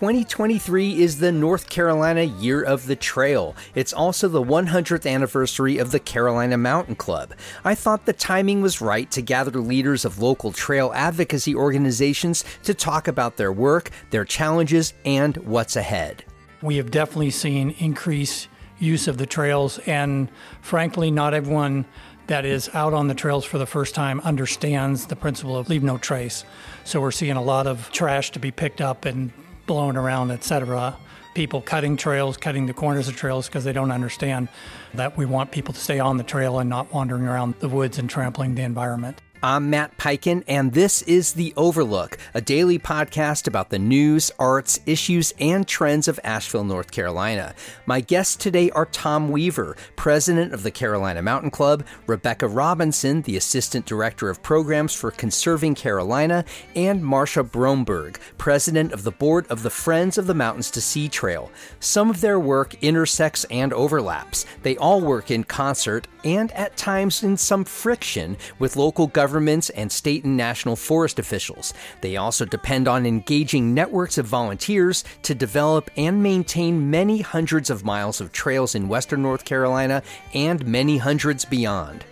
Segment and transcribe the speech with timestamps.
[0.00, 3.54] 2023 is the North Carolina Year of the Trail.
[3.74, 7.34] It's also the 100th anniversary of the Carolina Mountain Club.
[7.66, 12.72] I thought the timing was right to gather leaders of local trail advocacy organizations to
[12.72, 16.24] talk about their work, their challenges, and what's ahead.
[16.62, 20.30] We have definitely seen increased use of the trails, and
[20.62, 21.84] frankly, not everyone
[22.26, 25.82] that is out on the trails for the first time understands the principle of leave
[25.82, 26.46] no trace.
[26.84, 29.30] So we're seeing a lot of trash to be picked up and
[29.66, 30.96] blown around, etc.
[31.34, 34.48] People cutting trails, cutting the corners of trails because they don't understand
[34.94, 37.98] that we want people to stay on the trail and not wandering around the woods
[37.98, 39.20] and trampling the environment.
[39.42, 44.80] I'm Matt Peiken, and this is The Overlook, a daily podcast about the news, arts,
[44.84, 47.54] issues, and trends of Asheville, North Carolina.
[47.86, 53.38] My guests today are Tom Weaver, president of the Carolina Mountain Club, Rebekah Robinson, the
[53.38, 56.44] assistant director of programs for Conserving Carolina,
[56.76, 61.08] and Marcia Bromberg, president of the board of the Friends of the Mountains to Sea
[61.08, 61.50] Trail.
[61.78, 64.44] Some of their work intersects and overlaps.
[64.64, 69.92] They all work in concert and at times in some friction with local governments and
[69.92, 71.72] state and national forest officials.
[72.00, 77.84] They also depend on engaging networks of volunteers to develop and maintain many hundreds of
[77.84, 80.02] miles of trails in western North Carolina
[80.34, 82.04] and many hundreds beyond.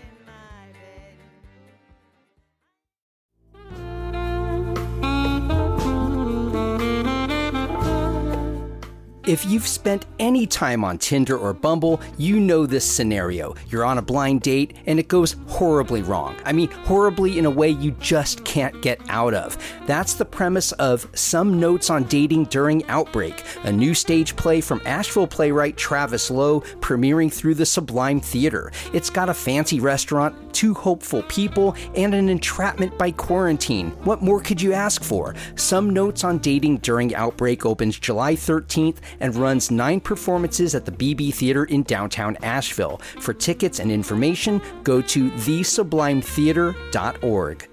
[9.29, 13.55] If you've spent any time on Tinder or Bumble, you know this scenario.
[13.69, 16.35] You're on a blind date and it goes horribly wrong.
[16.47, 19.59] I mean, horribly in a way you just can't get out of.
[19.87, 24.81] That's the premise of Some Notes on Dating During Outbreak, a new stage play from
[24.87, 28.73] Asheville playwright Travis Lowe, premiering through the Sublime Theater.
[28.95, 33.91] It's got a fancy restaurant, two hopeful people, and an entrapment by quarantine.
[34.05, 35.35] What more could you ask for?
[35.55, 40.93] Some Notes on Dating During Outbreak opens July 13th and runs nine performances at the
[40.93, 43.01] BeBe Theater in downtown Asheville.
[43.21, 47.69] For tickets and information, go to thesublimetheater.org.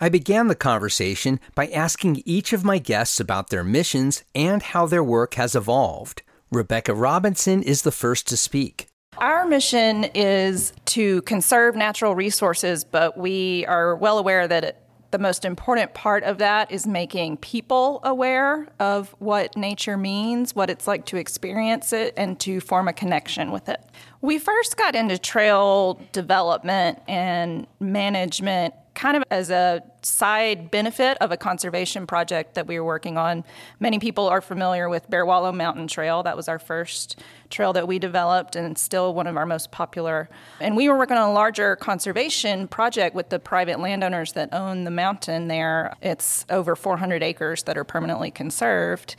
[0.00, 4.86] I began the conversation by asking each of my guests about their missions and how
[4.86, 6.22] their work has evolved.
[6.50, 8.88] Rebekah Robinson is the first to speak.
[9.18, 14.83] Our mission is to conserve natural resources, but we are well aware that
[15.14, 20.68] the most important part of that is making people aware of what nature means, what
[20.68, 23.80] it's like to experience it, and to form a connection with it.
[24.22, 31.30] We first got into trail development and management kind of as a side benefit of
[31.30, 33.44] a conservation project that we were working on.
[33.78, 36.24] Many people are familiar with Bear Wallow Mountain Trail.
[36.24, 37.20] That was our first
[37.54, 40.28] trail that we developed and it's still one of our most popular.
[40.60, 44.84] And we were working on a larger conservation project with the private landowners that own
[44.84, 45.96] the mountain there.
[46.02, 49.16] It's over 400 acres that are permanently conserved.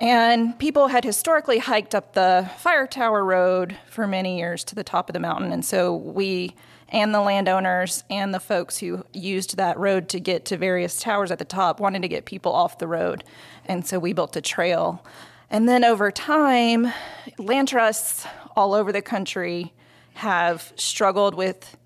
[0.00, 4.84] And people had historically hiked up the Fire Tower Road for many years to the
[4.84, 5.52] top of the mountain.
[5.52, 6.54] And so we
[6.92, 11.30] and the landowners and the folks who used that road to get to various towers
[11.30, 13.22] at the top wanted to get people off the road.
[13.66, 15.04] And so we built a trail.
[15.50, 16.92] And then over time,
[17.38, 18.24] land trusts
[18.56, 19.72] all over the country
[20.14, 21.76] have struggled with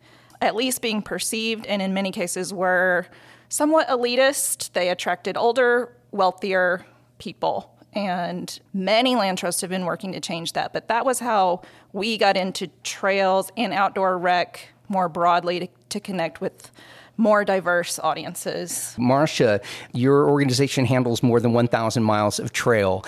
[0.41, 3.07] at least being perceived, and in many cases were
[3.49, 4.73] somewhat elitist.
[4.73, 6.85] They attracted older, wealthier
[7.19, 7.71] people.
[7.95, 10.73] And many land trusts have been working to change that.
[10.73, 16.01] But that was how we got into trails and outdoor rec more broadly to, to
[16.01, 16.71] connect with
[17.17, 18.95] more diverse audiences.
[18.99, 19.61] Marcia,
[19.93, 23.05] your organization handles more than 1,000 miles of trail.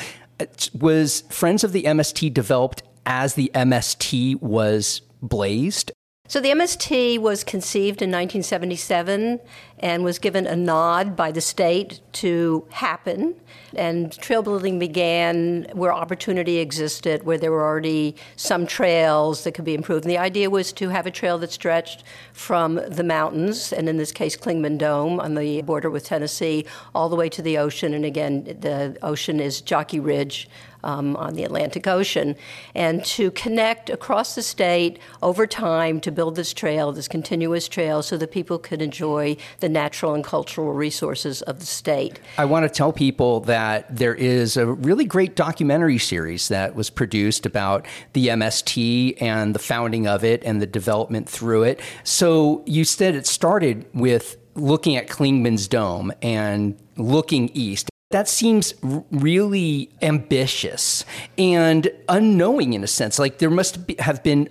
[0.74, 5.92] Was Friends of the MST developed as the MST was blazed?
[6.28, 9.40] So the MST was conceived in 1977
[9.78, 13.36] and was given a nod by the state to happen.
[13.74, 19.64] And trail building began where opportunity existed, where there were already some trails that could
[19.64, 20.04] be improved.
[20.04, 23.96] And the idea was to have a trail that stretched from the mountains, and in
[23.96, 26.64] this case, Clingman Dome on the border with Tennessee,
[26.94, 27.92] all the way to the ocean.
[27.92, 30.48] And again, the ocean is Jockey Ridge
[30.86, 32.36] um, on the Atlantic Ocean,
[32.74, 38.02] and to connect across the state over time to build this trail, this continuous trail,
[38.02, 42.20] so that people could enjoy the natural and cultural resources of the state.
[42.38, 46.88] I want to tell people that there is a really great documentary series that was
[46.88, 51.80] produced about the MST and the founding of it and the development through it.
[52.04, 57.90] So you said it started with looking at Clingmans Dome and looking east.
[58.10, 61.04] That seems really ambitious
[61.36, 63.18] and unknowing in a sense.
[63.18, 64.48] Like there must be, have been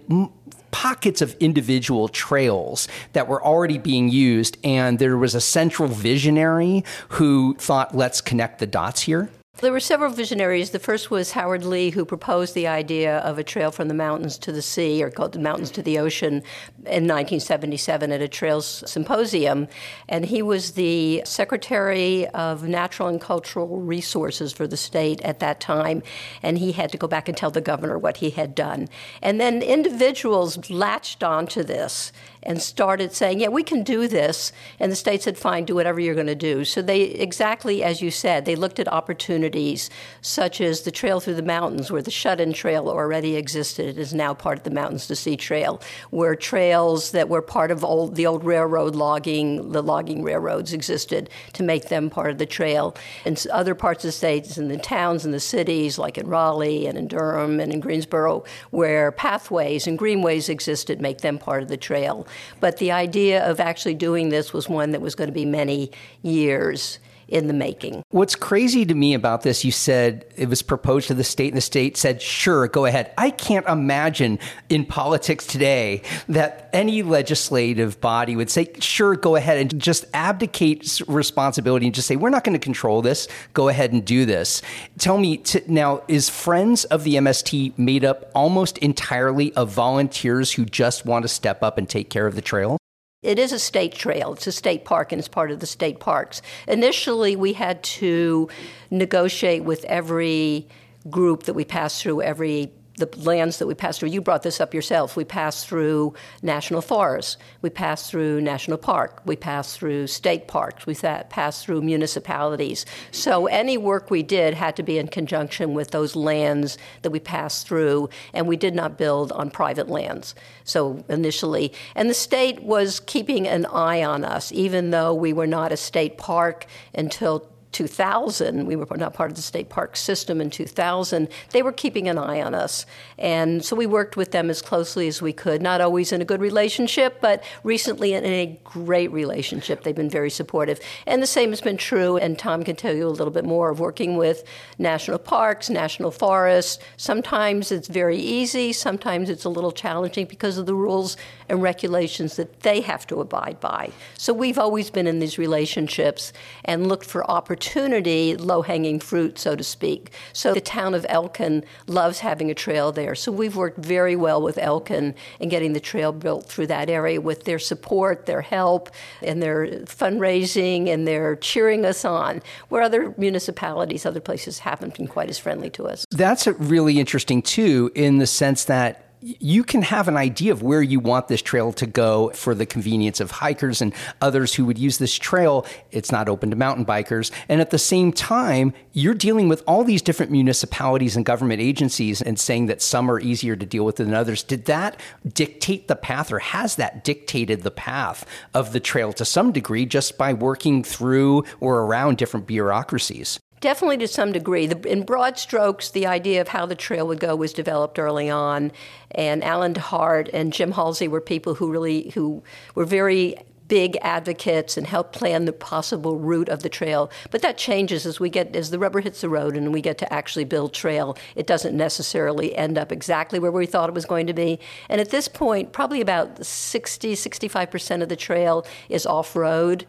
[0.71, 6.83] pockets of individual trails that were already being used, and there was a central visionary
[7.09, 9.29] who thought, let's connect the dots here?
[9.61, 10.71] There were several visionaries.
[10.71, 14.37] The first was Howard Lee, who proposed the idea of a trail from the mountains
[14.39, 16.43] to the sea, or called the mountains to the ocean,
[16.79, 19.69] in 1977 at a trails symposium.
[20.09, 25.61] And he was the Secretary of Natural and Cultural Resources for the state at that
[25.61, 26.03] time.
[26.43, 28.89] And he had to go back and tell the governor what he had done.
[29.21, 32.11] And then individuals latched onto this
[32.45, 34.51] and started saying, yeah, we can do this.
[34.80, 36.63] And the state said, fine, do whatever you're going to do.
[36.63, 39.89] So they, exactly as you said, they looked at opportunities
[40.21, 43.88] such as the trail through the mountains, where the shut in trail already existed.
[43.88, 45.81] It is now part of the Mountains to Sea Trail,
[46.12, 51.30] where trails that were part of old, the old railroad logging, the logging railroads existed
[51.53, 52.95] to make them part of the trail.
[53.25, 56.88] And other parts of the states, in the towns and the cities, like in Raleigh
[56.88, 61.69] and in Durham and in Greensboro, where pathways and greenways existed, make them part of
[61.69, 62.27] the trail.
[62.59, 65.91] But the idea of actually doing this was one that was going to be many
[66.21, 68.04] years in the making.
[68.10, 71.57] What's crazy to me about this, you said it was proposed to the state, and
[71.57, 73.12] the state said, sure, go ahead.
[73.18, 74.39] I can't imagine
[74.69, 81.01] in politics today that any legislative body would say, sure, go ahead and just abdicate
[81.07, 83.27] responsibility and just say, we're not going to control this.
[83.54, 84.62] Go ahead and do this.
[84.98, 90.54] Tell me t- now, is Friends of the MST made up almost entirely of volunteers
[90.54, 92.77] who just want to step up and take care of the trail?
[93.25, 94.33] It is a state trail.
[94.33, 96.44] It's a state park and it's part of the state parks.
[96.68, 98.48] Initially, we had to
[98.92, 100.68] negotiate with every
[101.10, 104.09] group that we passed through, every the lands that we pass through.
[104.09, 105.15] You brought this up yourself.
[105.18, 107.38] We pass through national forests.
[107.62, 109.21] We pass through national park.
[109.25, 110.86] We pass through state parks.
[110.86, 112.86] We pass through municipalities.
[113.12, 117.19] So any work we did had to be in conjunction with those lands that we
[117.19, 120.33] passed through, and we did not build on private lands.
[120.63, 125.48] So initially, and the state was keeping an eye on us, even though we were
[125.48, 130.39] not a state park until 2000, we were not part of the state park system
[130.39, 132.86] in 2000, they were keeping an eye on us.
[133.18, 136.25] And so we worked with them as closely as we could, not always in a
[136.25, 139.83] good relationship, but recently in a great relationship.
[139.83, 140.80] They've been very supportive.
[141.06, 143.69] And the same has been true, and Tom can tell you a little bit more
[143.69, 144.45] of working with
[144.80, 146.81] national parks, national forests.
[146.95, 151.18] Sometimes it's very easy, sometimes it's a little challenging because of the rules
[151.50, 153.92] and regulations that they have to abide by.
[154.18, 156.31] So we've always been in these relationships
[156.63, 157.30] and looked for
[157.65, 160.12] opportunity, low hanging fruit, so to speak.
[160.33, 163.15] So the town of Elkin loves having a trail there.
[163.15, 167.19] So we've worked very well with Elkin in getting the trail built through that area
[167.19, 168.89] with their support, their help,
[169.21, 175.07] and their fundraising and their cheering us on, where other municipalities, other places haven't been
[175.07, 176.06] quite as friendly to us.
[176.12, 180.83] That's really interesting, too, in the sense that you can have an idea of where
[180.83, 183.92] you want this trail to go for the convenience of hikers and
[184.22, 185.66] others who would use this trail.
[185.89, 187.31] It's not open to mountain bikers.
[187.50, 192.22] And at the same time, you're dealing with all these different municipalities and government agencies
[192.22, 194.44] and saying that some are easier to deal with than others.
[194.44, 199.25] Did that dictate the path or has that dictated the path of the trail to
[199.25, 203.39] some degree just by working through or around different bureaucracies?
[203.61, 204.67] Definitely to some degree.
[204.67, 208.29] The, in broad strokes, the idea of how the trail would go was developed early
[208.29, 208.71] on,
[209.11, 212.43] and Allen de Hart and Jim Halsey were people who really who
[212.75, 217.09] were very big advocates and helped plan the possible route of the trail.
[217.31, 219.97] But that changes as we get as the rubber hits the road and we get
[220.00, 221.17] to actually build trail.
[221.35, 224.59] It doesn't necessarily end up exactly where we thought it was going to be.
[224.89, 229.85] And at this point, probably about 60, 65% of the trail is off-road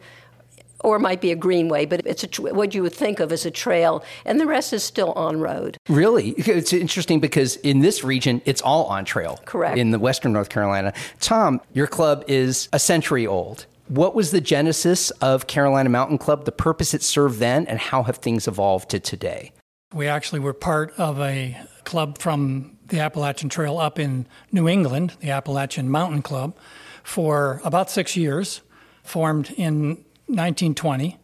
[0.81, 3.45] or it might be a greenway, but it's a, what you would think of as
[3.45, 5.77] a trail, and the rest is still on road.
[5.89, 6.31] Really?
[6.31, 9.39] It's interesting because in this region, it's all on trail.
[9.45, 9.77] Correct.
[9.77, 10.93] In the western North Carolina.
[11.19, 13.65] Tom, your club is a century old.
[13.87, 18.03] What was the genesis of Carolina Mountain Club, the purpose it served then, and how
[18.03, 19.53] have things evolved to today?
[19.93, 25.13] We actually were part of a club from the Appalachian Trail up in New England,
[25.21, 26.57] the Appalachian Mountain Club,
[27.03, 28.61] for about six years,
[29.03, 31.17] formed in 1920.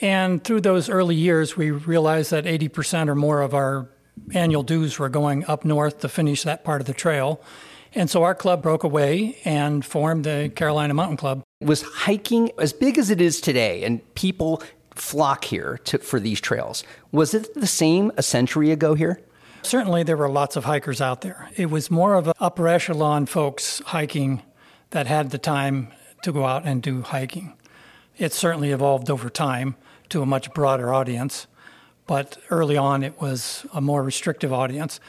[0.00, 3.88] And through those early years, we realized that 80% or more of our
[4.32, 7.40] annual dues were going up north to finish that part of the trail.
[7.94, 11.42] And so our club broke away and formed the Carolina Mountain Club.
[11.60, 14.62] Was hiking as big as it is today, and people
[14.94, 16.84] flock here to, for these trails?
[17.12, 19.20] Was it the same a century ago here?
[19.62, 21.50] Certainly, there were lots of hikers out there.
[21.56, 24.42] It was more of upper echelon folks hiking
[24.90, 25.88] that had the time
[26.22, 27.54] to go out and do hiking.
[28.18, 29.76] It certainly evolved over time
[30.10, 31.46] to a much broader audience,
[32.06, 35.00] but early on it was a more restrictive audience.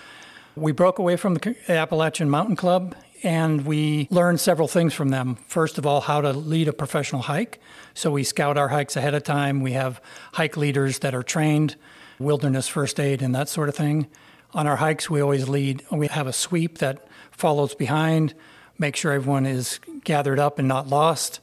[0.56, 5.36] We broke away from the Appalachian Mountain Club and we learned several things from them.
[5.48, 7.60] First of all, how to lead a professional hike.
[7.94, 9.62] So we scout our hikes ahead of time.
[9.62, 10.02] We have
[10.34, 11.76] hike leaders that are trained,
[12.20, 14.08] wilderness first aid, and that sort of thing.
[14.54, 18.34] On our hikes, we always lead, we have a sweep that follows behind,
[18.78, 21.40] make sure everyone is gathered up and not lost.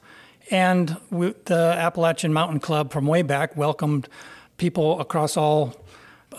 [0.50, 4.08] And we, the Appalachian Mountain Club from way back welcomed
[4.56, 5.74] people across all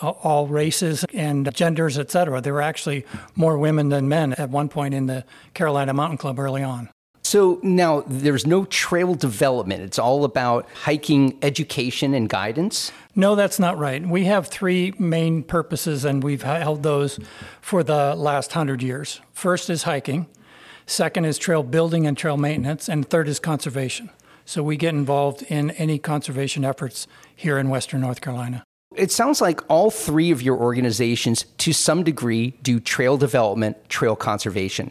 [0.02, 2.40] all races and genders, et cetera.
[2.40, 6.38] There were actually more women than men at one point in the Carolina Mountain Club
[6.38, 6.88] early on.
[7.22, 9.82] So now there's no trail development.
[9.82, 12.92] It's all about hiking education and guidance.
[13.14, 14.04] No, that's not right.
[14.04, 17.18] We have three main purposes, and we've held those
[17.60, 19.20] for the last hundred years.
[19.32, 20.28] First is hiking,
[20.90, 24.10] second is trail building and trail maintenance, and third is conservation.
[24.44, 28.64] So we get involved in any conservation efforts here in Western North Carolina.
[28.96, 34.16] It sounds like all three of your organizations, to some degree, do trail development, trail
[34.16, 34.90] conservation.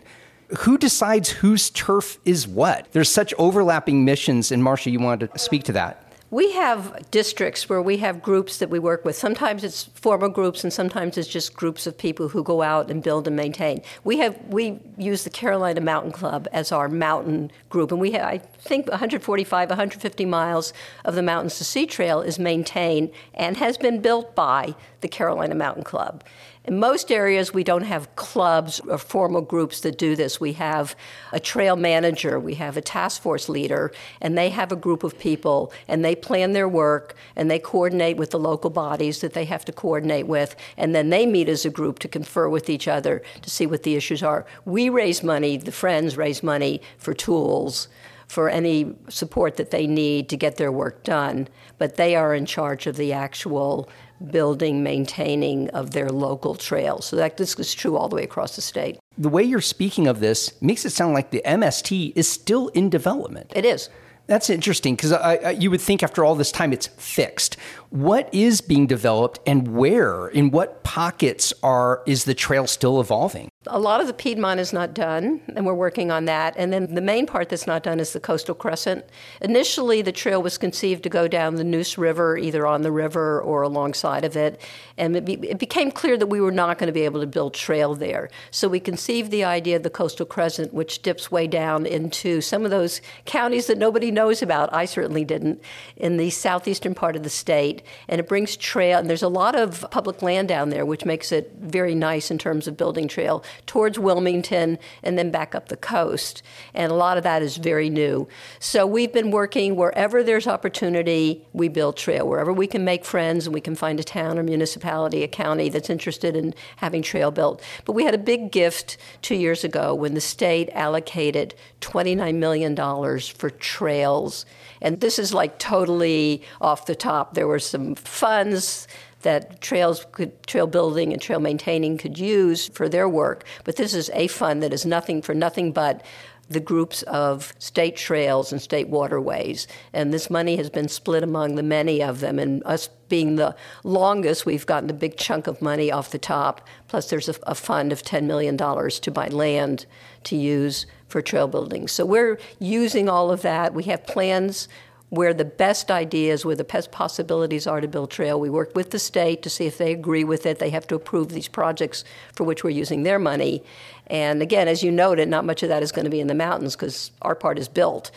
[0.60, 2.88] Who decides whose turf is what?
[2.94, 6.09] There's such overlapping missions, and Marcia, you wanted to speak to that.
[6.32, 9.16] We have districts where we have groups that we work with.
[9.16, 13.02] Sometimes it's formal groups, and sometimes it's just groups of people who go out and
[13.02, 13.82] build and maintain.
[14.04, 18.26] We have we use the Carolina Mountain Club as our mountain group, and we have
[18.26, 20.72] I think 145, 150 miles
[21.04, 25.56] of the Mountains to Sea Trail is maintained and has been built by the Carolina
[25.56, 26.24] Mountain Club.
[26.66, 30.42] In most areas, we don't have clubs or formal groups that do this.
[30.42, 30.94] We have
[31.32, 35.18] a trail manager, we have a task force leader, and they have a group of
[35.18, 39.46] people, and they plan their work, and they coordinate with the local bodies that they
[39.46, 42.90] have to coordinate with, and then they meet as a group to confer with each
[42.90, 44.46] other to see what the issues are.
[44.66, 47.88] We raise money, the friends raise money for tools
[48.28, 51.48] for any support that they need to get their work done,
[51.80, 53.90] but they are in charge of the actual
[54.32, 57.06] building, maintaining of their local trails.
[57.06, 59.00] So that this is true all the way across the state.
[59.18, 62.90] The way you're speaking of this makes it sound like the MST is still in
[62.90, 63.52] development.
[63.56, 63.90] It is.
[64.28, 65.14] That's interesting because
[65.60, 67.58] you would think after all this time it's fixed.
[67.90, 70.28] What is being developed and where?
[70.28, 73.49] In what pockets are is the trail still evolving?
[73.68, 76.54] A lot of the Piedmont is not done, and we're working on that.
[76.56, 79.04] And then the main part that's not done is the coastal crescent.
[79.42, 83.42] Initially, the trail was conceived to go down the Neuse River, either on the river
[83.42, 84.62] or alongside of it.
[84.98, 87.28] And it, be, it became clear that we were not going to be able to
[87.28, 88.30] build trail there.
[88.50, 92.64] So we conceived the idea of the coastal crescent, which dips way down into some
[92.64, 94.74] of those counties that nobody knows about.
[94.74, 95.62] I certainly didn't,
[95.98, 97.82] in the southeastern part of the state.
[98.08, 101.34] And it brings trail, and there's a lot of public land down there, which makes
[101.34, 105.78] it very nice in terms of building trail towards Wilmington and then back up the
[105.78, 106.42] coast.
[106.74, 108.28] And a lot of that is very new.
[108.60, 112.28] So we've been working wherever there's opportunity, we build trail.
[112.28, 115.70] Wherever we can make friends and we can find a town or municipality, a county
[115.70, 117.62] that's interested in having trail built.
[117.86, 122.76] But we had a big gift two years ago when the state allocated $29 million
[122.76, 124.46] for trails.
[124.82, 127.34] And this is like totally off the top.
[127.34, 128.88] There were some funds
[129.22, 133.44] that trails could, trail building and trail maintaining could use for their work.
[133.64, 136.04] But this is a fund that is nothing for nothing but
[136.50, 139.68] the groups of state trails and state waterways.
[139.94, 142.40] And this money has been split among the many of them.
[142.40, 146.68] And us being the longest, we've gotten a big chunk of money off the top.
[146.88, 149.86] Plus, there's a, a fund of $10 million to buy land
[150.24, 151.88] to use for trail building.
[151.88, 153.74] So we're using all of that.
[153.74, 154.68] We have plans
[155.10, 158.40] where the best ideas, where the best possibilities are to build trail.
[158.40, 160.60] We work with the state to see if they agree with it.
[160.60, 163.64] They have to approve these projects for which we're using their money.
[164.08, 166.36] And again, as you noted, not much of that is going to be in the
[166.36, 168.12] mountains because our part is built.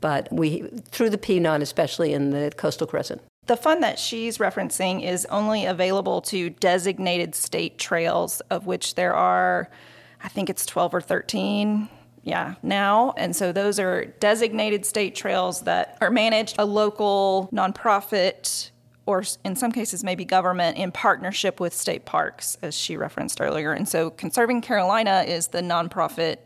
[0.00, 3.20] But we, through the Piedmont, especially in the coastal crescent.
[3.46, 9.14] The fund that she's referencing is only available to designated state trails, of which there
[9.14, 9.68] are,
[10.22, 11.88] I think it's 12 or 13
[12.22, 13.14] yeah, now.
[13.16, 18.70] And so those are designated state trails that are managed a local nonprofit
[19.06, 23.72] or in some cases maybe government in partnership with state parks as she referenced earlier.
[23.72, 26.36] And so Conserving Carolina is the nonprofit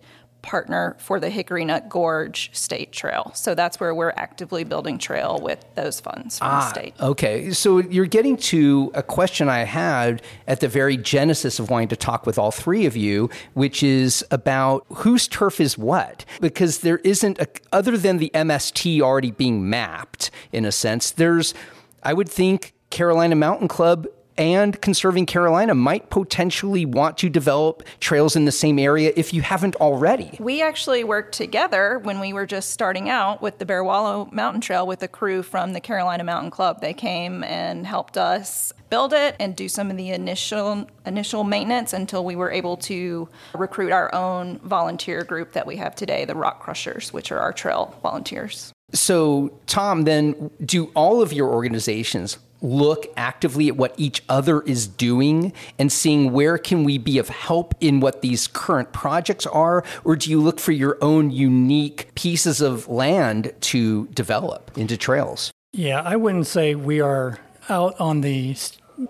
[0.44, 3.32] partner for the Hickory Nut Gorge State Trail.
[3.34, 6.94] So that's where we're actively building trail with those funds from ah, the state.
[7.00, 7.50] Okay.
[7.50, 11.96] So you're getting to a question I had at the very genesis of wanting to
[11.96, 16.24] talk with all three of you, which is about whose turf is what.
[16.40, 21.54] Because there isn't, a, other than the MST already being mapped in a sense, there's,
[22.02, 28.36] I would think, Carolina Mountain Club and Conserving Carolina might potentially want to develop trails
[28.36, 30.36] in the same area if you haven't already.
[30.40, 34.60] We actually worked together when we were just starting out with the Bear Wallow Mountain
[34.60, 36.80] Trail with a crew from the Carolina Mountain Club.
[36.80, 41.92] They came and helped us build it and do some of the initial initial maintenance
[41.92, 46.34] until we were able to recruit our own volunteer group that we have today, the
[46.34, 48.72] Rock Crushers, which are our trail volunteers.
[48.92, 54.86] So, Tom, then do all of your organizations look actively at what each other is
[54.86, 59.84] doing and seeing where can we be of help in what these current projects are
[60.02, 65.50] or do you look for your own unique pieces of land to develop into trails?
[65.72, 68.56] Yeah i wouldn't say we are out on the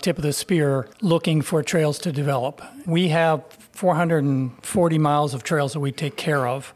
[0.00, 2.62] tip of the spear looking for trails to develop.
[2.86, 6.74] We have 440 miles of trails that we take care of.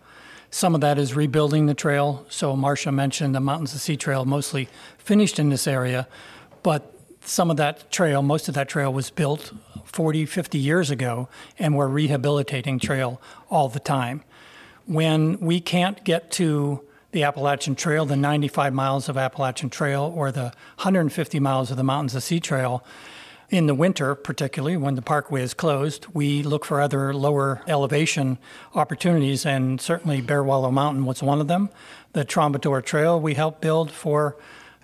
[0.51, 2.25] Some of that is rebuilding the trail.
[2.29, 4.69] So marcia mentioned the mountains to sea trail mostly
[4.99, 6.09] finished in this area
[6.62, 9.53] but some of that trail, most of that trail was built
[9.85, 14.23] 40, 50 years ago, and we're rehabilitating trail all the time.
[14.87, 20.31] When we can't get to the Appalachian Trail, the 95 miles of Appalachian Trail, or
[20.31, 22.85] the 150 miles of the Mountains of Sea Trail,
[23.50, 28.37] in the winter, particularly when the parkway is closed, we look for other lower elevation
[28.75, 31.71] opportunities, and certainly Bear Wallow Mountain was one of them.
[32.12, 34.37] The Trombatore Trail we helped build for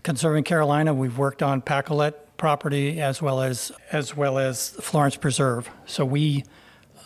[0.04, 5.70] Conserving Carolina, we've worked on Pacolet property as well as as well as Florence Preserve.
[5.86, 6.44] So we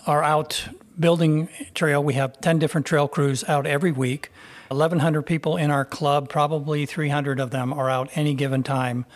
[0.08, 2.02] are out building trail.
[2.02, 4.32] We have 10 different trail crews out every week.
[4.66, 9.06] 1,100 people in our club, probably 300 of them are out any given time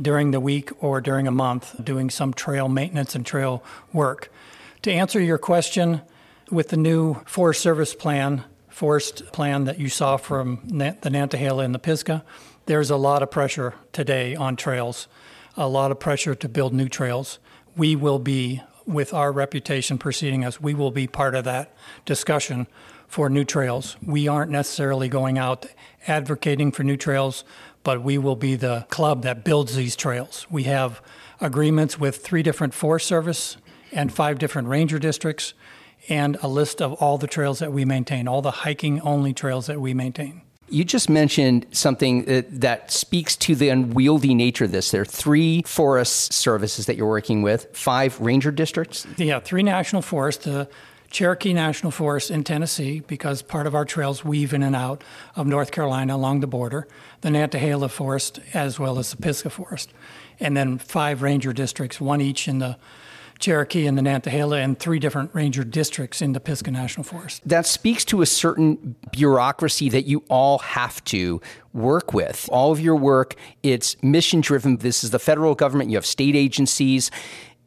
[0.00, 4.30] during the week or during a month doing some trail maintenance and trail work.
[4.82, 6.02] To answer your question,
[6.52, 11.74] with the new Forest Service plan, forest plan that you saw from the Nantahala and
[11.74, 12.24] the Pisgah,
[12.66, 15.08] there's a lot of pressure today on trails,
[15.56, 17.38] a lot of pressure to build new trails.
[17.76, 22.66] We will be, with our reputation preceding us, we will be part of that discussion
[23.06, 23.96] for new trails.
[24.04, 25.66] We aren't necessarily going out
[26.06, 27.44] advocating for new trails,
[27.82, 30.46] but we will be the club that builds these trails.
[30.50, 31.02] We have
[31.40, 33.56] agreements with three different Forest Service
[33.92, 35.54] and five different ranger districts,
[36.08, 39.66] and a list of all the trails that we maintain, all the hiking only trails
[39.66, 40.42] that we maintain.
[40.68, 44.90] You just mentioned something that, that, speaks to the unwieldy nature of this.
[44.90, 49.06] There are three forest services that you're working with, five ranger districts?
[49.16, 50.44] Yeah, three national forests.
[50.44, 50.68] The
[51.14, 55.04] Cherokee National Forest in Tennessee, because part of our trails weave in and out
[55.36, 56.88] of North Carolina along the border,
[57.20, 59.92] the Nantahala Forest, as well as the Pisgah Forest.
[60.40, 62.76] And then five ranger districts, one each in the
[63.38, 67.42] Cherokee and the Nantahala and three different ranger districts in the Pisgah National Forest.
[67.46, 71.40] That speaks to a certain bureaucracy that you all have to
[71.72, 72.48] work with.
[72.52, 74.78] All of your work, it's mission driven.
[74.78, 77.10] This is the federal government, you have state agencies.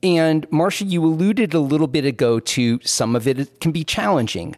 [0.04, 4.56] And Marcia, you alluded a little bit ago to some of it can be challenging.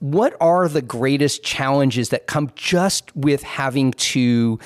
[0.00, 4.58] What are the greatest challenges that come just with having to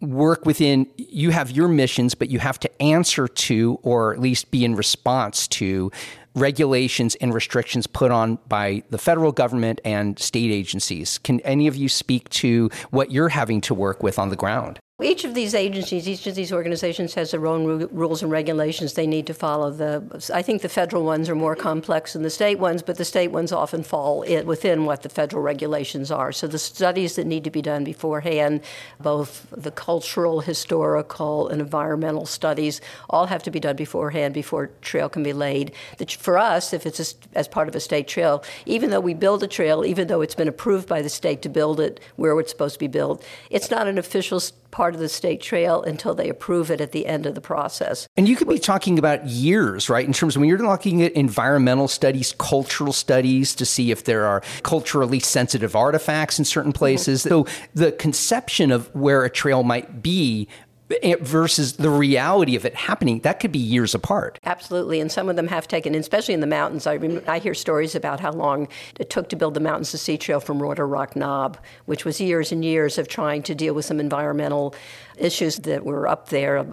[0.00, 4.50] work within you have your missions but you have to answer to or at least
[4.50, 5.90] be in response to
[6.34, 11.18] regulations and restrictions put on by the federal government and state agencies.
[11.18, 14.78] Can any of you speak to what you're having to work with on the ground
[15.02, 18.94] each of these agencies, each of these organizations has their own ru- rules and regulations
[18.94, 19.70] they need to follow.
[19.70, 23.04] The, I think the federal ones are more complex than the state ones, but the
[23.04, 26.32] state ones often fall in, within what the federal regulations are.
[26.32, 28.62] So the studies that need to be done beforehand,
[29.00, 35.08] both the cultural, historical, and environmental studies, all have to be done beforehand before trail
[35.08, 35.72] can be laid.
[35.98, 39.14] The, for us, if it's a, as part of a state trail, even though we
[39.14, 42.38] build a trail, even though it's been approved by the state to build it where
[42.40, 46.14] it's supposed to be built, it's not an official part of the state trail until
[46.14, 48.06] they approve it at the end of the process.
[48.16, 50.06] And you could be talking about years, right?
[50.06, 54.26] In terms of when you're looking at environmental studies, cultural studies to see if there
[54.26, 57.20] are culturally sensitive artifacts in certain places.
[57.20, 57.28] Mm-hmm.
[57.28, 60.48] So the conception of where a trail might be
[61.02, 64.40] Eh, versus the reality of it happening, that could be years apart.
[64.44, 66.86] Absolutely, and some of them have taken, especially in the mountains.
[66.86, 66.98] I,
[67.28, 68.66] I hear stories about how long
[68.98, 72.20] it took to build the Mountains to Sea Trail from Rorter Rock Knob, which was
[72.20, 74.74] years and years of trying to deal with some environmental
[75.20, 76.64] issues that were up there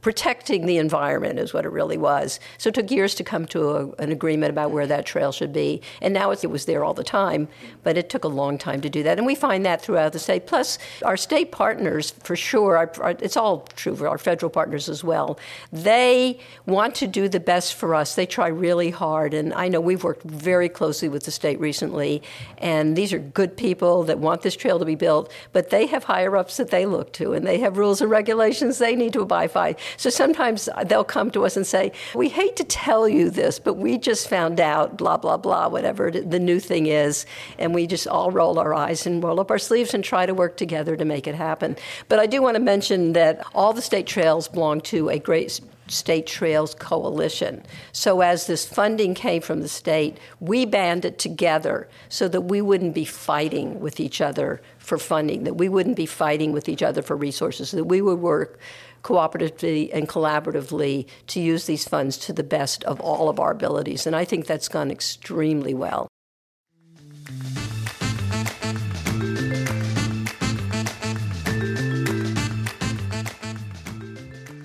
[0.00, 2.38] protecting the environment is what it really was.
[2.56, 5.52] So it took years to come to a, an agreement about where that trail should
[5.52, 5.82] be.
[6.00, 7.48] And now it was there all the time,
[7.82, 9.18] but it took a long time to do that.
[9.18, 10.46] And we find that throughout the state.
[10.46, 15.38] Plus, our state partners, for sure, it's all true for our federal partners as well,
[15.72, 18.14] they want to do the best for us.
[18.14, 19.34] They try really hard.
[19.34, 22.22] And I know we've worked very closely with the state recently,
[22.58, 26.04] and these are good people that want this trail to be built, but they have
[26.04, 29.22] higher ups that they look to, and they have rules and regulations they need to
[29.22, 29.76] abide by.
[29.96, 33.74] So sometimes they'll come to us and say, We hate to tell you this, but
[33.74, 37.26] we just found out, blah, blah, blah, whatever the new thing is.
[37.58, 40.34] And we just all roll our eyes and roll up our sleeves and try to
[40.34, 41.76] work together to make it happen.
[42.08, 45.60] But I do want to mention that all the state trails belong to a great
[45.90, 47.62] State Trails Coalition.
[47.92, 52.94] So, as this funding came from the state, we banded together so that we wouldn't
[52.94, 57.02] be fighting with each other for funding, that we wouldn't be fighting with each other
[57.02, 58.58] for resources, that we would work
[59.04, 64.06] cooperatively and collaboratively to use these funds to the best of all of our abilities.
[64.06, 66.08] And I think that's gone extremely well.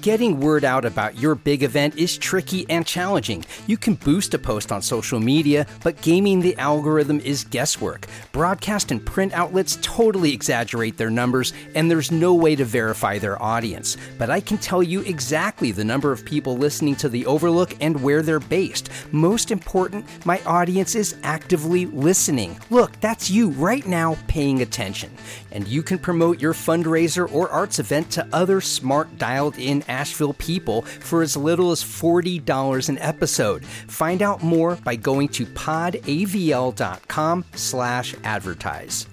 [0.04, 3.46] Getting word out about your big event is tricky and challenging.
[3.68, 8.08] You can boost a post on social media, but gaming the algorithm is guesswork.
[8.34, 13.42] Broadcast and print outlets totally exaggerate their numbers, and there's no way to verify their
[13.42, 13.96] audience.
[14.18, 18.04] But I can tell you exactly the number of people listening to The Overlook and
[18.04, 18.90] where they're based.
[19.14, 22.60] Most important, my audience is actively listening.
[22.70, 25.12] Look, that's you right now paying attention.
[25.54, 30.34] And you can promote your fundraiser or arts event to other smart, dialed in Asheville
[30.34, 33.66] people for as little as $40 an episode.
[33.66, 39.08] Find out more by going to podavl.com slash advertise.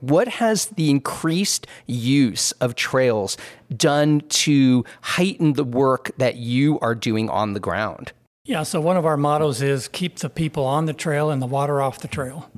[0.00, 3.38] What has the increased use of trails
[3.74, 8.12] done to heighten the work that you are doing on the ground?
[8.44, 11.46] Yeah, so one of our mottos is keep the people on the trail and the
[11.46, 12.50] water off the trail.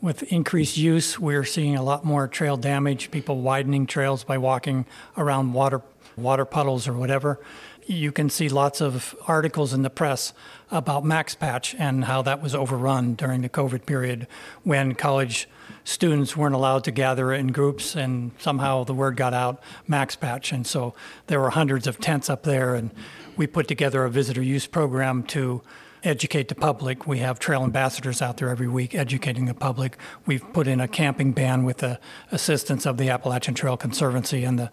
[0.00, 4.86] With increased use, we're seeing a lot more trail damage, people widening trails by walking
[5.16, 5.82] around water
[6.16, 7.40] water puddles or whatever.
[7.86, 10.32] You can see lots of articles in the press
[10.70, 14.28] about Max Patch and how that was overrun during the COVID period
[14.62, 15.48] when college
[15.82, 20.52] students weren't allowed to gather in groups and somehow the word got out Max Patch
[20.52, 20.94] and so
[21.28, 22.90] there were hundreds of tents up there and
[23.36, 25.62] we put together a visitor use program to
[26.04, 27.06] educate the public.
[27.06, 29.96] We have trail ambassadors out there every week educating the public.
[30.26, 31.98] We've put in a camping ban with the
[32.30, 34.70] assistance of the Appalachian Trail Conservancy and the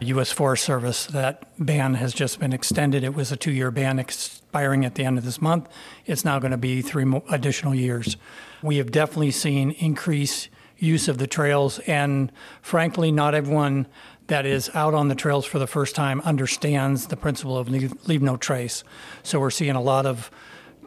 [0.00, 0.32] U.S.
[0.32, 1.06] Forest Service.
[1.06, 3.04] That ban has just been extended.
[3.04, 5.68] It was a two year ban expiring at the end of this month.
[6.06, 8.16] It's now going to be three additional years.
[8.62, 13.86] We have definitely seen increased use of the trails, and frankly, not everyone
[14.26, 17.92] that is out on the trails for the first time understands the principle of leave,
[18.06, 18.82] leave no trace.
[19.22, 20.30] So we're seeing a lot of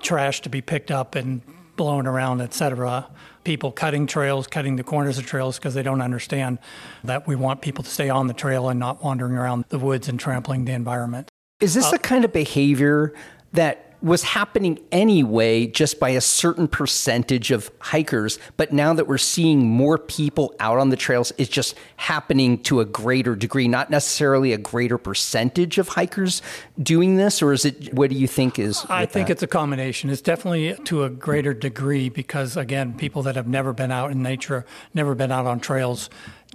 [0.05, 1.41] trash to be picked up and
[1.75, 3.07] blown around, etc.
[3.43, 6.59] People cutting trails, cutting the corners of trails because they don't understand
[7.03, 10.07] that we want people to stay on the trail and not wandering around the woods
[10.07, 11.29] and trampling the environment.
[11.59, 13.13] Is this uh, the kind of behavior
[13.53, 18.37] that was happening anyway just by a certain percentage of hikers.
[18.55, 22.81] But now that we're seeing more people out on the trails, it's just happening to
[22.81, 26.43] a greater degree, not necessarily a greater percentage of hikers
[26.79, 27.41] doing this.
[27.41, 28.85] Or is it, what do you think is?
[28.89, 29.33] I think that?
[29.33, 30.11] it's a combination.
[30.11, 34.21] It's definitely to a greater degree because, again, people that have never been out in
[34.21, 36.11] nature, never been out on trails,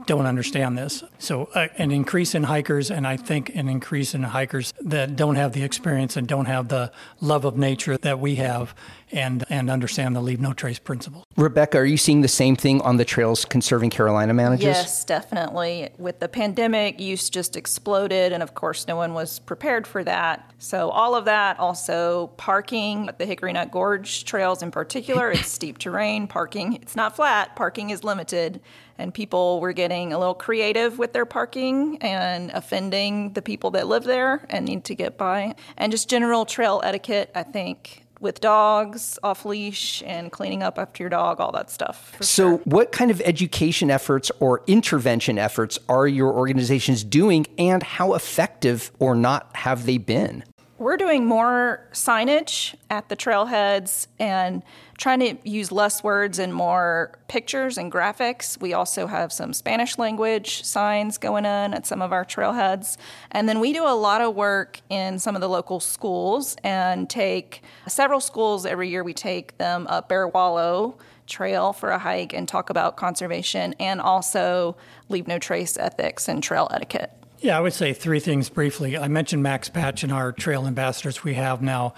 [0.06, 1.02] don't understand this.
[1.18, 5.36] So, uh, an increase in hikers, and I think an increase in hikers that don't
[5.36, 8.74] have the experience and don't have the love of nature that we have
[9.12, 11.24] and, and understand the leave no trace principle.
[11.36, 14.64] Rebekah, are you seeing the same thing on the Trails Conserving Carolina managers?
[14.64, 15.90] Yes, definitely.
[15.98, 20.52] With the pandemic, use just exploded, and of course, no one was prepared for that.
[20.58, 25.48] So, all of that, also parking, at the Hickory Nut Gorge trails in particular, it's
[25.60, 28.60] steep terrain, parking, it's not flat, parking is limited
[29.00, 33.86] and people were getting a little creative with their parking and offending the people that
[33.86, 35.54] live there and need to get by.
[35.78, 41.02] And just general trail etiquette, I think, with dogs off leash and cleaning up after
[41.02, 42.16] your dog, all that stuff.
[42.20, 42.56] So, sure.
[42.64, 48.92] what kind of education efforts or intervention efforts are your organizations doing, and how effective
[48.98, 50.44] or not have they been?
[50.80, 54.62] We're doing more signage at the trailheads and
[54.96, 58.58] trying to use less words and more pictures and graphics.
[58.58, 62.96] We also have some Spanish language signs going on at some of our trailheads.
[63.30, 67.10] And then we do a lot of work in some of the local schools and
[67.10, 69.04] take several schools every year.
[69.04, 74.00] We take them up Bear Wallow Trail for a hike and talk about conservation and
[74.00, 74.78] also
[75.10, 77.19] leave no trace ethics and trail etiquette.
[77.42, 78.98] Yeah, I would say three things briefly.
[78.98, 81.24] I mentioned Max Patch and our trail ambassadors.
[81.24, 81.94] We have now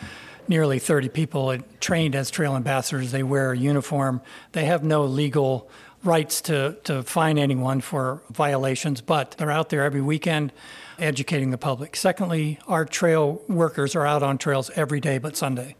[0.46, 3.10] nearly 30 people trained as trail ambassadors.
[3.10, 4.22] They wear a uniform.
[4.52, 5.68] They have no legal
[6.04, 10.52] rights to, to fine anyone for violations, but they're out there every weekend
[11.00, 11.96] educating the public.
[11.96, 15.74] Secondly, our trail workers are out on trails every day but Sunday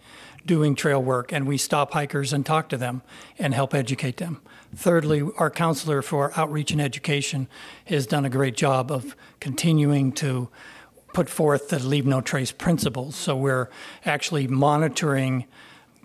[0.45, 3.03] doing trail work, and we stop hikers and talk to them
[3.39, 4.41] and help educate them.
[4.75, 7.49] Thirdly, our counselor for outreach and education
[7.87, 10.49] has done a great job of continuing to
[11.13, 13.15] put forth the leave no trace principles.
[13.15, 13.69] So we're
[14.05, 15.47] actually monitoring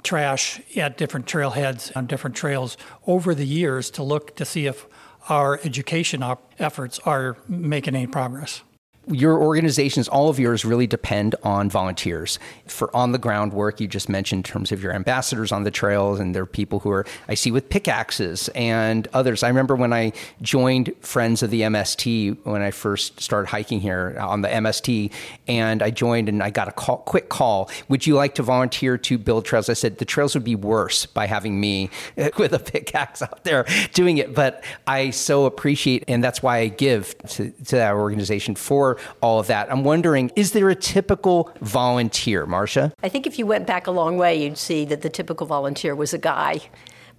[0.03, 4.85] trash at different trailheads on different trails over the years to look to see if
[5.29, 8.61] our education op- efforts are making any progress
[9.09, 13.79] your organizations, all of yours, really depend on volunteers for on the ground work.
[13.79, 16.79] You just mentioned in terms of your ambassadors on the trails, and there are people
[16.79, 19.43] who are I see with pickaxes and others.
[19.43, 24.17] I remember when I joined Friends of the MST when I first started hiking here
[24.19, 25.11] on the MST,
[25.47, 27.69] and I joined and I got a call, quick call.
[27.87, 29.69] Would you like to volunteer to build trails?
[29.69, 31.89] I said the trails would be worse by having me
[32.37, 36.67] with a pickaxe out there doing it, but I so appreciate, and that's why I
[36.67, 39.71] give to, to that organization for all of that.
[39.71, 42.93] I'm wondering, is there a typical volunteer, Marcia?
[43.03, 45.95] I think if you went back a long way, you'd see that the typical volunteer
[45.95, 46.61] was a guy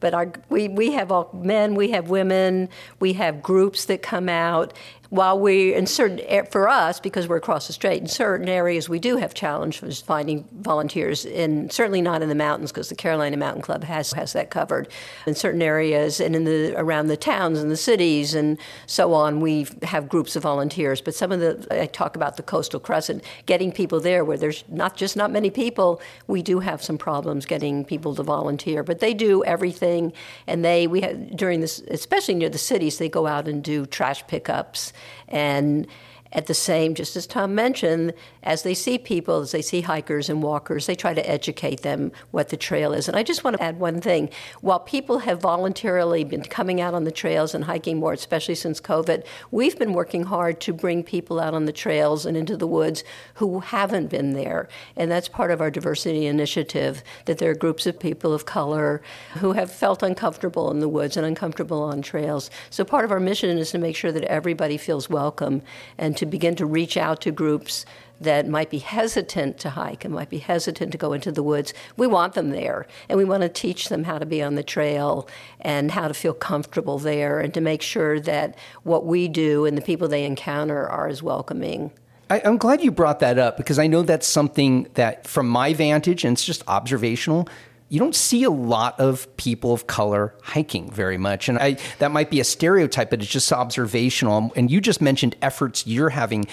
[0.01, 2.69] but our, we, we have all men, we have women,
[3.01, 4.73] we have groups that come out,
[5.11, 8.89] while we in certain eh, for us because we're across the strait in certain areas
[8.89, 13.37] we do have challenges finding volunteers and certainly not in the mountains because the Carolina
[13.37, 14.89] Mountain Club has has that covered.
[15.27, 19.41] In certain areas and in the around the towns and the cities and so on
[19.41, 21.01] we have groups of volunteers.
[21.01, 24.65] But some of the I talk about the coastal crescent getting people there where there's
[24.69, 28.83] not just not many people we do have some problems getting people to volunteer.
[28.83, 30.13] But they do everything
[30.47, 33.87] and they we have during this especially near the cities they go out and do
[33.87, 34.93] trash pickups
[35.29, 35.87] and
[36.33, 38.13] at the same, just as Tom mentioned,
[38.43, 42.13] as they see people, as they see hikers and walkers, they try to educate them
[42.33, 43.09] what the trail is.
[43.09, 44.29] And I just want to add one thing.
[44.61, 48.81] While people have voluntarily been coming out on the trails and hiking more, especially since
[48.81, 52.67] COVID, we've been working hard to bring people out on the trails and into the
[52.67, 54.69] woods who haven't been there.
[54.97, 59.01] And that's part of our diversity initiative, that there are groups of people of color
[59.39, 62.51] who have felt uncomfortable in the woods and uncomfortable on trails.
[62.69, 65.63] So part of our mission is to make sure that everybody feels welcome
[65.97, 67.87] and to begin to reach out to groups
[68.21, 71.73] that might be hesitant to hike and might be hesitant to go into the woods.
[71.97, 74.65] We want them there, and we want to teach them how to be on the
[74.65, 75.29] trail
[75.61, 79.79] and how to feel comfortable there, and to make sure that what we do and
[79.79, 81.93] the people they encounter are as welcoming.
[82.29, 85.73] I, am glad you brought that up because I know that's something that, from my
[85.73, 87.49] vantage, and it's just observational,
[87.89, 91.49] you don't see a lot of people of color hiking very much.
[91.49, 94.53] And I, that might be a stereotype, but it's just observational.
[94.57, 96.47] And you just mentioned efforts you're having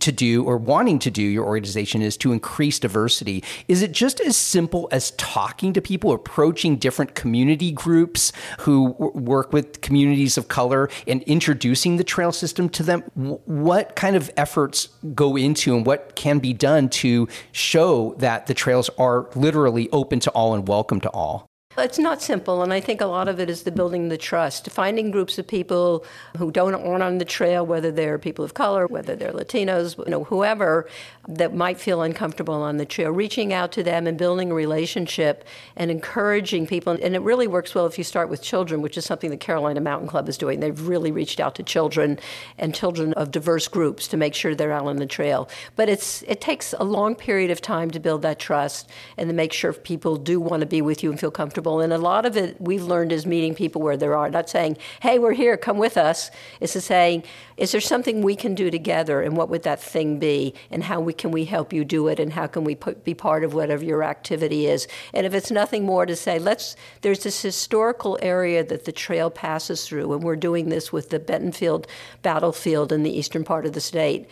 [0.00, 3.42] to do or wanting to do your organization is to increase diversity.
[3.68, 9.52] Is it just as simple as talking to people approaching different community groups who work
[9.52, 13.02] with communities of color and introducing the trail system to them?
[13.14, 18.54] What kind of efforts go into and what can be done to show that the
[18.54, 21.47] trails are literally open to all and welcome to all
[21.78, 24.70] it's not simple, and I think a lot of it is the building the trust,
[24.70, 26.04] finding groups of people
[26.36, 30.10] who don't aren't on the trail, whether they're people of color, whether they're Latinos, you
[30.10, 30.86] know, whoever
[31.28, 35.44] that might feel uncomfortable on the trail, reaching out to them and building a relationship
[35.76, 36.96] and encouraging people.
[37.02, 39.80] And it really works well if you start with children, which is something the Carolina
[39.80, 40.60] Mountain Club is doing.
[40.60, 42.18] They've really reached out to children
[42.56, 45.48] and children of diverse groups to make sure they're out on the trail.
[45.76, 48.88] But it's it takes a long period of time to build that trust
[49.18, 51.67] and to make sure people do want to be with you and feel comfortable.
[51.80, 54.78] And a lot of it we've learned is meeting people where they are, not saying,
[55.00, 57.24] "Hey, we're here, come with us." It's to saying,
[57.56, 61.00] "Is there something we can do together, and what would that thing be, and how
[61.00, 63.54] we can we help you do it and how can we put, be part of
[63.54, 68.18] whatever your activity is and if it's nothing more to say let's there's this historical
[68.22, 71.84] area that the trail passes through and we're doing this with the Bentonville
[72.22, 74.26] battlefield in the eastern part of the state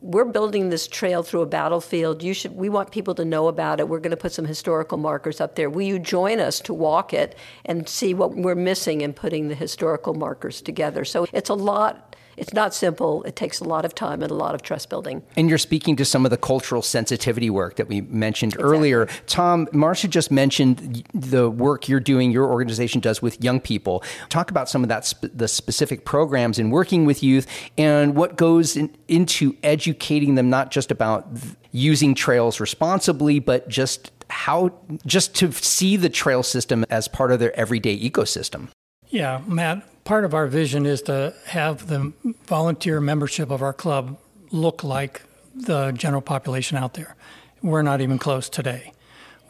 [0.00, 2.22] we're building this trail through a battlefield.
[2.22, 2.54] You should.
[2.54, 3.88] We want people to know about it.
[3.88, 5.68] We're going to put some historical markers up there.
[5.70, 9.54] Will you join us to walk it and see what we're missing in putting the
[9.54, 11.04] historical markers together?
[11.04, 13.22] So it's a lot it's not simple.
[13.24, 15.22] It takes a lot of time and a lot of trust building.
[15.36, 18.76] And you're speaking to some of the cultural sensitivity work that we mentioned exactly.
[18.76, 19.08] earlier.
[19.26, 24.02] Tom, Marcia just mentioned the work you're doing, your organization does with young people.
[24.28, 27.46] Talk about some of that, sp- the specific programs in working with youth
[27.76, 31.28] and what goes in, into educating them, not just about
[31.72, 34.70] using trails responsibly, but just how
[35.06, 38.68] just to see the trail system as part of their everyday ecosystem.
[39.08, 42.10] Yeah, Matt, part of our vision is to have the
[42.46, 44.18] volunteer membership of our club
[44.50, 45.20] look like
[45.54, 47.14] the general population out there.
[47.60, 48.94] We're not even close today.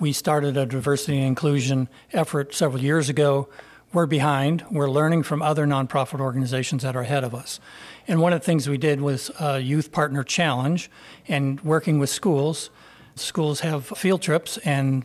[0.01, 3.49] We started a diversity and inclusion effort several years ago.
[3.92, 4.64] We're behind.
[4.68, 7.61] We're learning from other nonprofit organizations that are ahead of us.
[8.09, 10.90] And one of the things we did was a youth partner challenge
[11.29, 12.71] and working with schools.
[13.14, 15.05] Schools have field trips and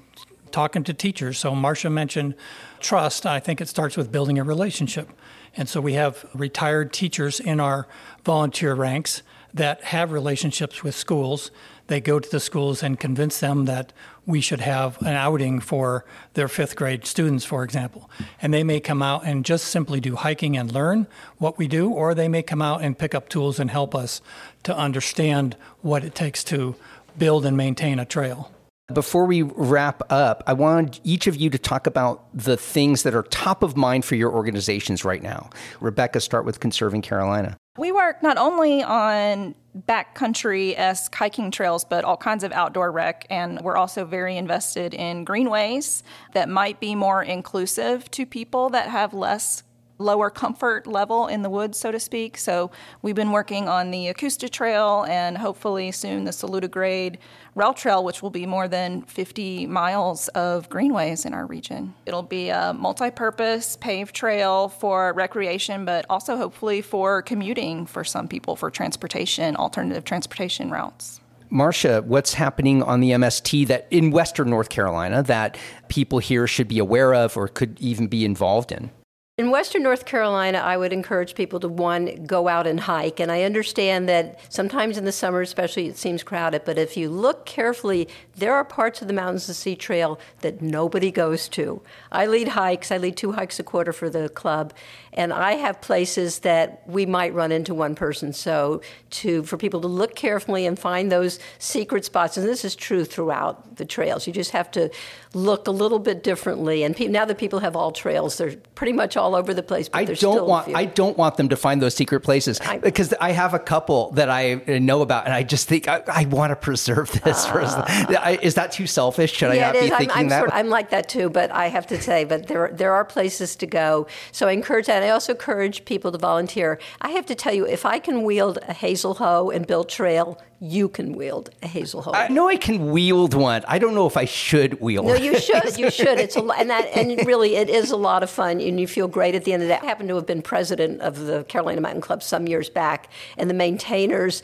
[0.50, 1.38] talking to teachers.
[1.38, 2.34] So Marcia mentioned
[2.80, 3.28] trust.
[3.28, 5.10] I think it starts with building a relationship.
[5.56, 7.88] And so we have retired teachers in our
[8.24, 9.22] volunteer ranks
[9.54, 11.52] that have relationships with schools.
[11.88, 13.94] They go to the schools and convince them that
[14.26, 18.10] we should have an outing for their fifth grade students, for example.
[18.42, 21.90] And they may come out and just simply do hiking and learn what we do,
[21.92, 24.22] or they may come out and pick up tools and help us
[24.64, 26.76] to understand what it takes to
[27.18, 28.53] build and maintain a trail.
[28.92, 33.16] Before we wrap up, I want each of you to talk about the things that
[33.16, 35.50] are top of mind for your organizations right now.
[35.80, 37.56] Rebekah, start with Conserving Carolina.
[37.78, 39.56] We work not only on
[39.88, 43.26] backcountry esque hiking trails, but all kinds of outdoor rec.
[43.30, 48.90] And we're also very invested in greenways that might be more inclusive to people that
[48.90, 49.64] have less
[50.04, 52.38] lower comfort level in the woods, so to speak.
[52.38, 52.70] So
[53.02, 57.18] we've been working on the Ecusta Trail and hopefully soon the Saluda Grade
[57.56, 61.94] Rail Trail, which will be more than 50 miles of greenways in our region.
[62.06, 68.04] It'll be a multi purpose paved trail for recreation, but also hopefully for commuting for
[68.04, 71.22] some people for transportation, alternative transportation routes.
[71.54, 75.56] Marcia, what's happening on the MST that in Western North Carolina that
[75.88, 78.90] people here should be aware of or could even be involved in?
[79.36, 83.20] In Western North Carolina, I would encourage people to one, go out and hike.
[83.20, 86.66] And I understand that sometimes in the summer, especially, it seems crowded.
[86.66, 90.62] But if you look carefully, there are parts of the Mountains to Sea Trail that
[90.62, 91.82] nobody goes to.
[92.12, 94.72] I lead hikes, I lead two hikes a quarter for the club.
[95.16, 98.34] And I have places that we might run into one person.
[98.34, 102.76] So to for people to look carefully and find those secret spots, and this is
[102.76, 104.26] true throughout the trails.
[104.28, 104.90] You just have to
[105.34, 106.84] look a little bit differently.
[106.84, 109.90] And pe- now that people have AllTrails, they're pretty much all over the place.
[109.90, 110.76] But I there's don't still a want few.
[110.76, 114.12] I don't want them to find those secret places I- because I have a couple
[114.12, 117.46] that I know about, and I just think I, I want to preserve this.
[117.46, 119.34] I- is that too selfish?
[119.34, 119.56] Should I Ah.
[119.56, 119.92] yeah, not be is.
[119.92, 120.40] I'm, thinking I'm, that?
[120.40, 123.06] sort of- I'm like that too, but I have to say, but there there are
[123.06, 124.08] places to go.
[124.32, 125.03] So I encourage that.
[125.04, 126.80] I also encourage people to volunteer.
[127.02, 130.42] I have to tell you, if I can wield a hazel hoe and build trail,
[130.60, 132.14] you can wield a hazel hoe.
[132.14, 133.64] I know I can wield one.
[133.68, 135.06] I don't know if I should wield.
[135.06, 135.16] One.
[135.18, 135.78] No, you should.
[135.78, 136.20] You should.
[136.20, 138.88] It's a lot, and that and really it is a lot of fun, and you
[138.88, 139.84] feel great at the end of that.
[139.84, 143.50] I happen to have been president of the Carolina Mountain Club some years back, and
[143.50, 144.42] the maintainers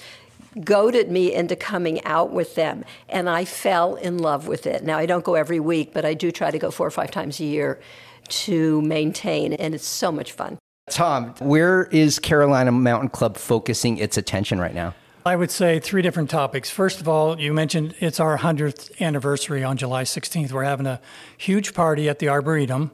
[0.63, 4.83] goaded me into coming out with them, and I fell in love with it.
[4.83, 7.11] Now I don't go every week, but I do try to go four or five
[7.11, 7.79] times a year
[8.29, 10.57] to maintain, and it's so much fun.
[10.89, 14.95] Tom, where is Carolina Mountain Club focusing its attention right now?
[15.25, 16.69] I would say three different topics.
[16.69, 20.51] First of all, you mentioned it's our 100th anniversary on July 16th.
[20.51, 21.01] We're having a
[21.37, 22.91] huge party at the Arboretum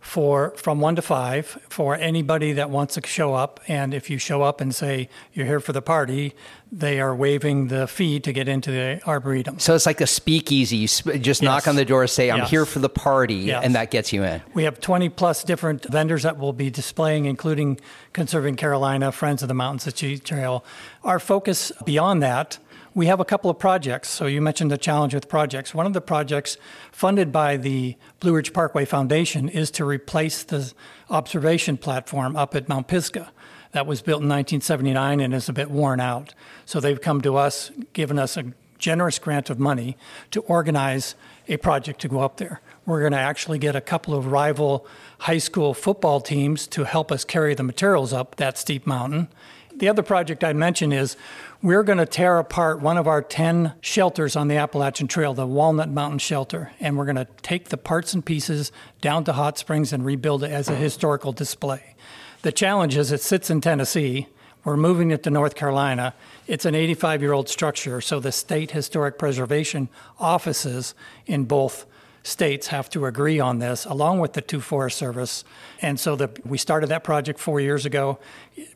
[0.00, 4.16] for from 1 to 5 for anybody that wants to show up and if you
[4.18, 6.34] show up and say you're here for the party,
[6.70, 9.58] they are waiving the fee to get into the Arboretum.
[9.58, 10.76] So it's like a speakeasy.
[10.76, 12.50] You sp- just knock on the door, say, "I'm Yes.
[12.50, 13.64] here for the party," Yes.
[13.64, 14.40] and that gets you in.
[14.54, 17.80] We have 20 plus different vendors that will be displaying, including
[18.12, 20.64] Conserving Carolina, Friends of the Mountains to Sea Trail.
[21.04, 22.58] Our focus beyond that,
[22.94, 24.08] we have a couple of projects.
[24.08, 25.74] So you mentioned the challenge with projects.
[25.74, 26.56] One of the projects
[26.92, 30.72] funded by the Blue Ridge Parkway Foundation is to replace the
[31.10, 33.30] observation platform up at Mount Pisgah.
[33.72, 36.34] That was built in 1979 and is a bit worn out.
[36.64, 39.96] So they've come to us, given us a generous grant of money
[40.30, 41.14] to organize
[41.48, 42.60] a project to go up there.
[42.86, 44.86] We're going to actually get a couple of rival
[45.18, 49.28] high school football teams to help us carry the materials up that steep mountain.
[49.74, 51.16] The other project I mentioned is
[51.60, 55.46] we're going to tear apart one of our 10 shelters on the Appalachian Trail, the
[55.46, 59.58] Walnut Mountain Shelter, and we're going to take the parts and pieces down to Hot
[59.58, 61.96] Springs and rebuild it as a historical display.
[62.42, 64.28] The challenge is it sits in Tennessee.
[64.62, 66.14] We're moving it to North Carolina.
[66.46, 69.88] It's an 85 year old structure, so the state historic preservation
[70.20, 70.94] offices
[71.26, 71.86] in both
[72.28, 75.44] states have to agree on this, along with the two Forest Service.
[75.80, 78.18] And so the, we started that project four years ago.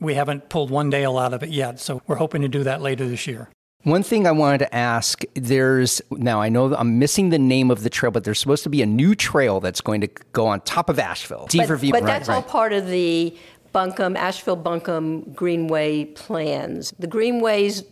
[0.00, 2.80] We haven't pulled one dale out of it yet, so we're hoping to do that
[2.80, 3.48] later this year.
[3.84, 7.82] One thing I wanted to ask there's now I know I'm missing the name of
[7.82, 10.60] the trail, but there's supposed to be a new trail that's going to go on
[10.60, 11.48] top of Asheville.
[11.52, 13.36] But, Deaver but right, that's all part of the
[13.72, 16.92] Buncombe, Asheville Buncombe Greenway plans.
[16.98, 17.82] The greenways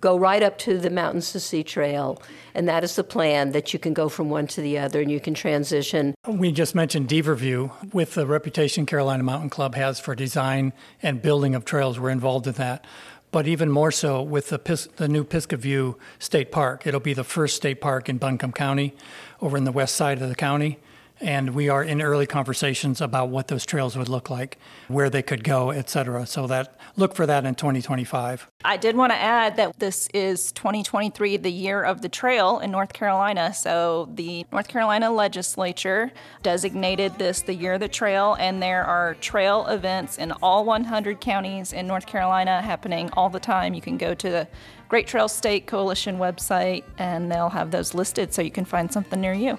[0.00, 2.22] go right up to the Mountains to Sea Trail,
[2.54, 5.10] and that is the plan that you can go from one to the other and
[5.10, 6.14] you can transition.
[6.26, 7.72] We just mentioned Deaver View.
[7.92, 12.46] With the reputation Carolina Mountain Club has for design and building of trails, we're involved
[12.46, 12.84] in that.
[13.30, 16.86] But even more so with the, Pis- the new Pisgah View State Park.
[16.86, 18.94] It'll be the first state park in Buncombe County
[19.42, 20.78] over in the west side of the county.
[21.20, 24.58] And we are in early conversations about what those trails would look like,
[24.88, 26.26] where they could go, et cetera.
[26.26, 28.48] So that look for that in 2025.
[28.64, 32.70] I did want to add that this is 2023, the year of the trail in
[32.70, 33.52] North Carolina.
[33.54, 36.12] So the North Carolina legislature
[36.42, 41.20] designated this the year of the trail, and there are trail events in all 100
[41.20, 43.74] counties in North Carolina happening all the time.
[43.74, 44.48] You can go to the
[44.88, 49.20] Great Trail State Coalition website, and they'll have those listed so you can find something
[49.20, 49.58] near you.